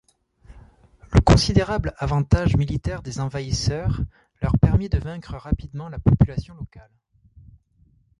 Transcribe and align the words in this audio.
Le 1.13 1.21
considérable 1.21 1.93
avantage 1.99 2.57
militaire 2.57 3.03
des 3.03 3.19
envahisseurs 3.19 4.01
leur 4.41 4.57
permit 4.57 4.89
de 4.89 4.97
vaincre 4.97 5.35
rapidement 5.35 5.89
la 5.89 5.99
population 5.99 6.55
locale. 6.55 6.89